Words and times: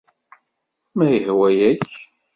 Ma 0.97 1.05
yehwa-yak... 1.11 1.85